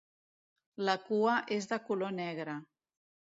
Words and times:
La 0.87 0.95
cua 1.09 1.35
és 1.57 1.69
de 1.73 1.79
color 1.91 2.17
negre. 2.21 2.57